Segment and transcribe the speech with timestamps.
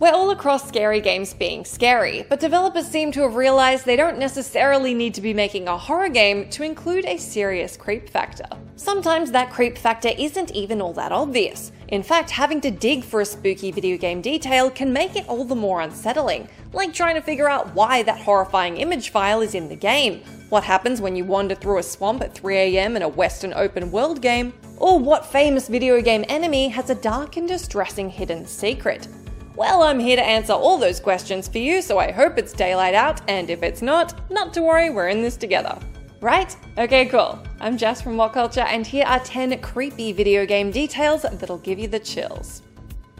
[0.00, 4.18] We're all across scary games being scary, but developers seem to have realized they don't
[4.18, 8.44] necessarily need to be making a horror game to include a serious creep factor.
[8.74, 11.70] Sometimes that creep factor isn't even all that obvious.
[11.86, 15.44] In fact, having to dig for a spooky video game detail can make it all
[15.44, 19.68] the more unsettling, like trying to figure out why that horrifying image file is in
[19.68, 23.54] the game, what happens when you wander through a swamp at 3am in a Western
[23.54, 28.44] open world game, or what famous video game enemy has a dark and distressing hidden
[28.44, 29.06] secret.
[29.56, 32.94] Well, I'm here to answer all those questions for you, so I hope it's daylight
[32.94, 35.78] out, and if it's not, not to worry, we're in this together.
[36.20, 36.56] Right?
[36.76, 37.38] Okay, cool.
[37.60, 41.78] I'm Jess from What Culture, and here are 10 creepy video game details that'll give
[41.78, 42.62] you the chills.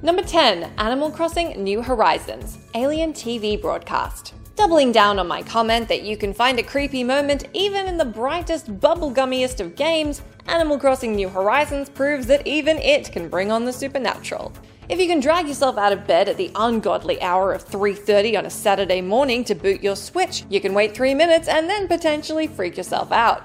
[0.00, 4.32] Number 10 Animal Crossing New Horizons Alien TV Broadcast.
[4.56, 8.06] Doubling down on my comment that you can find a creepy moment even in the
[8.06, 13.66] brightest, bubblegummiest of games, Animal Crossing New Horizons proves that even it can bring on
[13.66, 14.50] the supernatural.
[14.92, 18.44] If you can drag yourself out of bed at the ungodly hour of 3:30 on
[18.44, 22.46] a Saturday morning to boot your Switch, you can wait 3 minutes and then potentially
[22.46, 23.42] freak yourself out.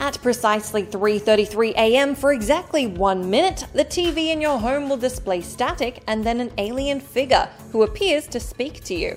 [0.00, 2.14] At precisely 3:33 a.m.
[2.14, 6.52] for exactly 1 minute, the TV in your home will display static and then an
[6.58, 9.16] alien figure who appears to speak to you.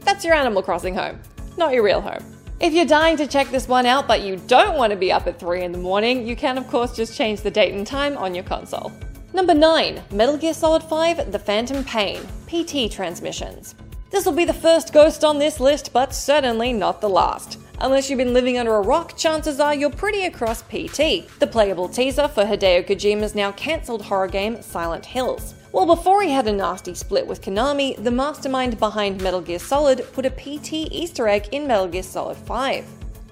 [0.00, 1.18] That's your Animal Crossing home,
[1.56, 2.26] not your real home.
[2.60, 5.26] If you're dying to check this one out but you don't want to be up
[5.26, 8.18] at 3 in the morning, you can of course just change the date and time
[8.18, 8.92] on your console.
[9.36, 13.74] Number 9 Metal Gear Solid 5 The Phantom Pain PT Transmissions.
[14.08, 17.58] This will be the first ghost on this list, but certainly not the last.
[17.82, 21.86] Unless you've been living under a rock, chances are you're pretty across PT, the playable
[21.86, 25.52] teaser for Hideo Kojima's now cancelled horror game Silent Hills.
[25.70, 30.06] Well, before he had a nasty split with Konami, the mastermind behind Metal Gear Solid
[30.14, 32.86] put a PT Easter egg in Metal Gear Solid 5.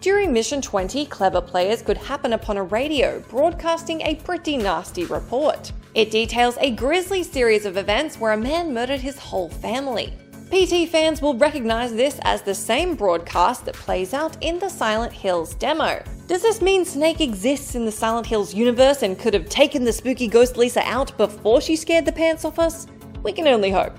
[0.04, 5.72] During Mission 20, clever players could happen upon a radio broadcasting a pretty nasty report.
[5.94, 10.12] It details a grisly series of events where a man murdered his whole family.
[10.50, 15.10] PT fans will recognize this as the same broadcast that plays out in the Silent
[15.10, 16.04] Hills demo.
[16.26, 19.92] Does this mean Snake exists in the Silent Hills universe and could have taken the
[19.94, 22.86] spooky ghost Lisa out before she scared the pants off us?
[23.22, 23.96] We can only hope.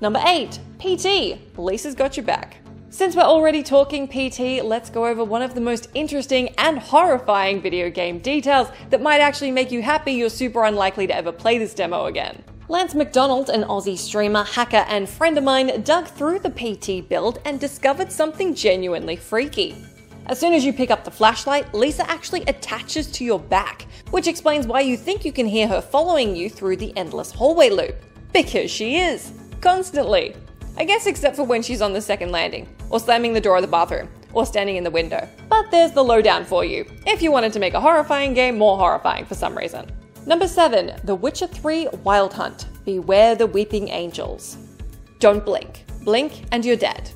[0.00, 0.58] Number 8.
[0.80, 1.56] PT.
[1.56, 2.59] Lisa's got your back.
[3.00, 7.62] Since we're already talking PT, let's go over one of the most interesting and horrifying
[7.62, 11.56] video game details that might actually make you happy you're super unlikely to ever play
[11.56, 12.44] this demo again.
[12.68, 17.38] Lance McDonald, an Aussie streamer, hacker, and friend of mine, dug through the PT build
[17.46, 19.82] and discovered something genuinely freaky.
[20.26, 24.28] As soon as you pick up the flashlight, Lisa actually attaches to your back, which
[24.28, 27.96] explains why you think you can hear her following you through the endless hallway loop.
[28.34, 29.32] Because she is.
[29.62, 30.36] Constantly.
[30.80, 33.62] I guess except for when she's on the second landing, or slamming the door of
[33.62, 35.28] the bathroom, or standing in the window.
[35.46, 38.78] But there's the lowdown for you, if you wanted to make a horrifying game more
[38.78, 39.90] horrifying for some reason.
[40.24, 44.56] Number 7 The Witcher 3 Wild Hunt Beware the Weeping Angels.
[45.18, 45.84] Don't blink.
[46.02, 47.10] Blink and you're dead.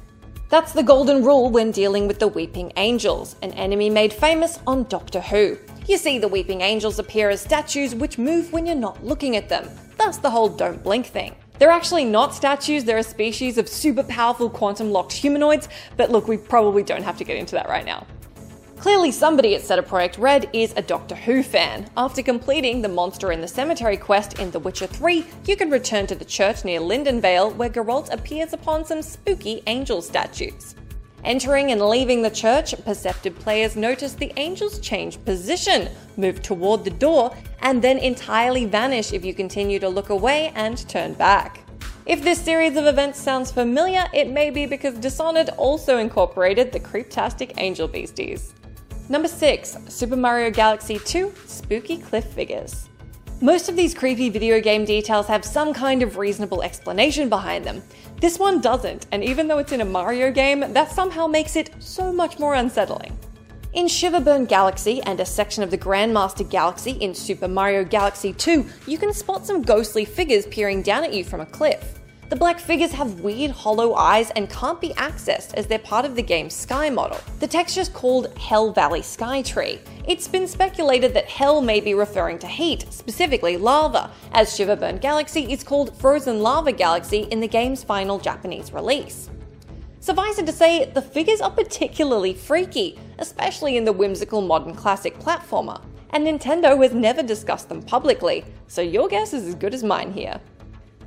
[0.51, 4.85] That's the golden rule when dealing with the Weeping Angels, an enemy made famous on
[4.91, 5.57] Doctor Who.
[5.87, 9.49] You see, the Weeping Angels appear as statues which move when you're not looking at
[9.49, 11.35] them, thus the whole don't blink thing.
[11.59, 16.27] They're actually not statues, they're a species of super powerful quantum locked humanoids, but look,
[16.27, 18.07] we probably don't have to get into that right now.
[18.77, 21.89] Clearly, somebody at CD Projekt Red is a Doctor Who fan.
[21.97, 26.07] After completing the Monster in the Cemetery quest in The Witcher 3, you can return
[26.09, 30.75] to the church near Lindenvale where Geralt appears upon some spooky angel statues.
[31.25, 35.89] Entering and leaving the church, perceptive players notice the angels change position,
[36.19, 40.87] move toward the door, and then entirely vanish if you continue to look away and
[40.87, 41.61] turn back.
[42.05, 46.81] If this series of events sounds familiar, it may be because Dishonored also incorporated the
[46.81, 48.53] creeptastic angel beasties.
[49.09, 52.91] Number 6 Super Mario Galaxy 2 Spooky Cliff Figures.
[53.45, 57.83] Most of these creepy video game details have some kind of reasonable explanation behind them.
[58.19, 61.69] This one doesn't, and even though it's in a Mario game, that somehow makes it
[61.79, 63.15] so much more unsettling.
[63.75, 68.65] In Shiverburn Galaxy and a section of the Grandmaster Galaxy in Super Mario Galaxy 2,
[68.87, 72.01] you can spot some ghostly figures peering down at you from a cliff.
[72.31, 76.17] The black figures have weird hollow eyes and can't be accessed as they're part of
[76.17, 77.21] the game's sky model.
[77.39, 79.79] The texture's called Hell Valley Sky Tree.
[80.09, 85.53] It's been speculated that hell may be referring to heat, specifically lava, as Shiverburn Galaxy
[85.53, 89.29] is called Frozen Lava Galaxy in the game's final Japanese release.
[90.01, 95.19] Suffice it to say, the figures are particularly freaky, especially in the whimsical modern classic
[95.19, 95.81] platformer,
[96.11, 100.13] and Nintendo has never discussed them publicly, so your guess is as good as mine
[100.13, 100.41] here.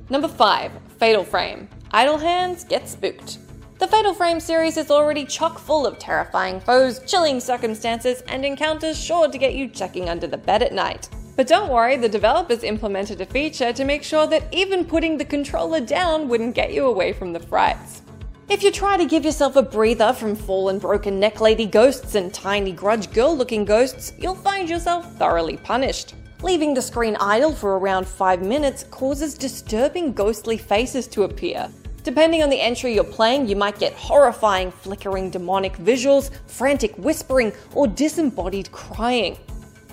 [0.10, 3.40] Number 5 Fatal Frame Idle Hands Get Spooked.
[3.78, 8.98] The Fatal Frame series is already chock full of terrifying foes, chilling circumstances, and encounters
[8.98, 11.10] sure to get you checking under the bed at night.
[11.36, 15.26] But don't worry, the developers implemented a feature to make sure that even putting the
[15.26, 18.02] controller down wouldn't get you away from the frights.
[18.48, 22.34] If you try to give yourself a breather from fallen broken neck lady ghosts and
[22.34, 26.14] tiny grudge girl looking ghosts, you'll find yourself thoroughly punished.
[26.44, 31.68] Leaving the screen idle for around 5 minutes causes disturbing ghostly faces to appear.
[32.04, 37.52] Depending on the entry you're playing, you might get horrifying, flickering demonic visuals, frantic whispering,
[37.74, 39.36] or disembodied crying.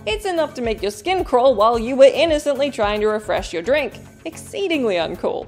[0.07, 3.63] It's enough to make your skin crawl while you were innocently trying to refresh your
[3.63, 3.95] drink.
[4.27, 5.47] Exceedingly uncool.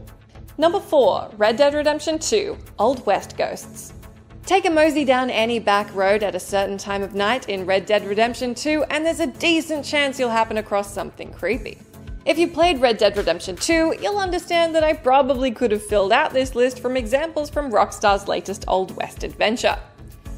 [0.56, 3.92] Number 4 Red Dead Redemption 2 Old West Ghosts.
[4.46, 7.84] Take a mosey down any back road at a certain time of night in Red
[7.84, 11.78] Dead Redemption 2, and there's a decent chance you'll happen across something creepy.
[12.24, 16.12] If you played Red Dead Redemption 2, you'll understand that I probably could have filled
[16.12, 19.76] out this list from examples from Rockstar's latest Old West adventure.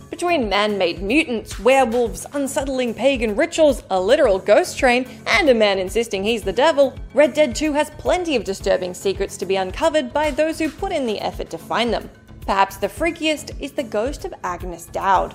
[0.08, 5.78] Between man made mutants, werewolves, unsettling pagan rituals, a literal ghost train, and a man
[5.78, 10.14] insisting he's the devil, Red Dead 2 has plenty of disturbing secrets to be uncovered
[10.14, 12.08] by those who put in the effort to find them.
[12.48, 15.34] Perhaps the freakiest is the ghost of Agnes Dowd.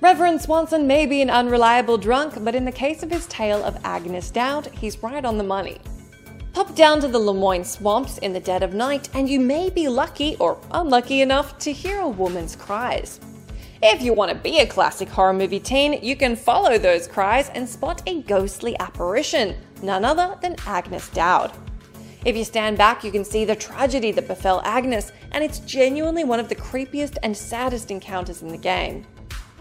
[0.00, 3.78] Reverend Swanson may be an unreliable drunk, but in the case of his tale of
[3.84, 5.78] Agnes Dowd, he's right on the money.
[6.54, 9.88] Pop down to the Lemoyne swamps in the dead of night, and you may be
[9.88, 13.20] lucky or unlucky enough to hear a woman's cries.
[13.82, 17.50] If you want to be a classic horror movie teen, you can follow those cries
[17.50, 21.52] and spot a ghostly apparition, none other than Agnes Dowd.
[22.24, 26.24] If you stand back, you can see the tragedy that befell Agnes, and it's genuinely
[26.24, 29.06] one of the creepiest and saddest encounters in the game.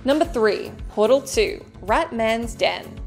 [0.05, 2.99] Number 3 Portal 2 Ratman's Den.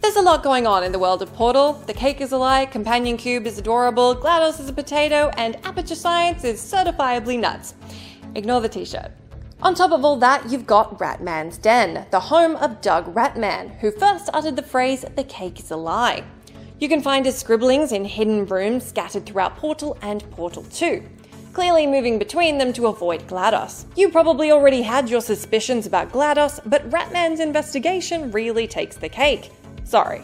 [0.00, 1.74] There's a lot going on in the world of Portal.
[1.74, 5.94] The cake is a lie, Companion Cube is adorable, GLaDOS is a potato, and Aperture
[5.94, 7.74] Science is certifiably nuts.
[8.36, 9.10] Ignore the t shirt.
[9.60, 13.90] On top of all that, you've got Ratman's Den, the home of Doug Ratman, who
[13.90, 16.24] first uttered the phrase, the cake is a lie.
[16.80, 21.02] You can find his scribblings in hidden rooms scattered throughout Portal and Portal 2,
[21.52, 23.86] clearly moving between them to avoid GLaDOS.
[23.96, 29.50] You probably already had your suspicions about GLaDOS, but Ratman's investigation really takes the cake.
[29.82, 30.22] Sorry.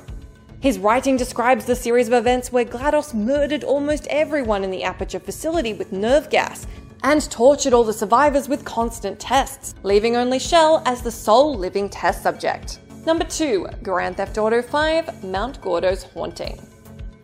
[0.60, 5.18] His writing describes the series of events where GLaDOS murdered almost everyone in the Aperture
[5.18, 6.68] facility with nerve gas,
[7.02, 11.88] and tortured all the survivors with constant tests, leaving only Chell as the sole living
[11.88, 12.78] test subject.
[13.06, 16.58] Number 2 Grand Theft Auto 5 Mount Gordo's Haunting.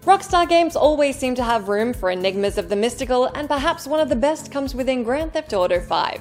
[0.02, 4.00] Rockstar games always seem to have room for enigmas of the mystical, and perhaps one
[4.00, 6.20] of the best comes within Grand Theft Auto 5.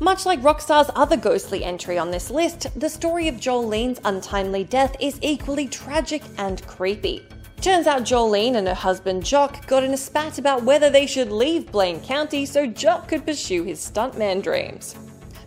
[0.00, 4.96] Much like Rockstar's other ghostly entry on this list, the story of Jolene's untimely death
[4.98, 7.24] is equally tragic and creepy.
[7.60, 11.30] Turns out Jolene and her husband Jock got in a spat about whether they should
[11.30, 14.96] leave Blaine County so Jock could pursue his stuntman dreams.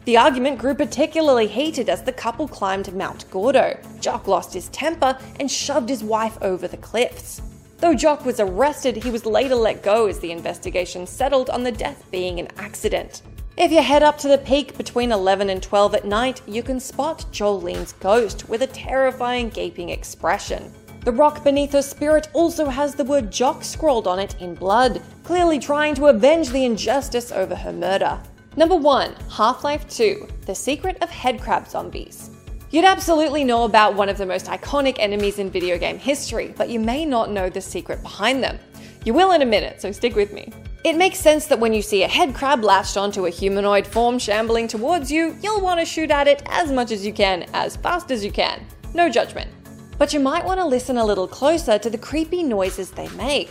[0.06, 3.80] The argument grew particularly heated as the couple climbed Mount Gordo.
[4.02, 7.42] Jock lost his temper and shoved his wife over the cliffs.
[7.78, 11.72] Though Jock was arrested, he was later let go as the investigation settled on the
[11.72, 13.22] death being an accident.
[13.56, 16.82] If you head up to the peak between 11 and 12 at night, you can
[16.82, 20.74] spot Jolene's ghost with a terrifying gaping expression.
[21.06, 25.02] The rock beneath her spirit also has the word Jock scrawled on it in blood,
[25.24, 28.20] clearly trying to avenge the injustice over her murder.
[28.56, 32.30] Number 1 Half Life 2 The Secret of Headcrab Zombies.
[32.70, 36.70] You'd absolutely know about one of the most iconic enemies in video game history, but
[36.70, 38.60] you may not know the secret behind them.
[39.06, 40.54] You will in a minute, so stick with me.
[40.84, 44.68] It makes sense that when you see a headcrab latched onto a humanoid form shambling
[44.68, 48.12] towards you, you'll want to shoot at it as much as you can, as fast
[48.12, 48.64] as you can.
[48.94, 49.50] No judgment.
[49.98, 53.50] But you might want to listen a little closer to the creepy noises they make.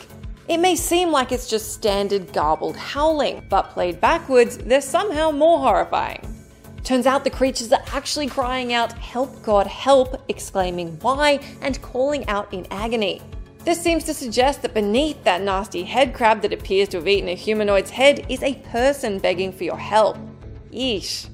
[0.48, 5.58] It may seem like it's just standard garbled howling, but played backwards, they're somehow more
[5.58, 6.28] horrifying.
[6.82, 12.26] Turns out the creatures are actually crying out, Help God, help, exclaiming why, and calling
[12.28, 13.22] out in agony.
[13.64, 17.28] This seems to suggest that beneath that nasty head crab that appears to have eaten
[17.28, 20.16] a humanoid's head is a person begging for your help.
[20.72, 21.28] Yeesh.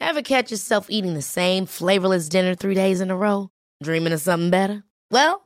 [0.00, 3.50] Ever catch yourself eating the same flavorless dinner three days in a row?
[3.82, 4.84] Dreaming of something better?
[5.10, 5.45] Well,